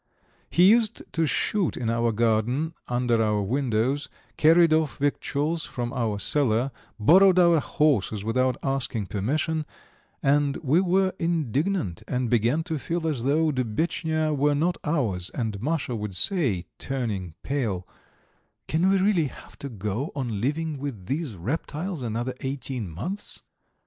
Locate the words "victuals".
4.97-5.63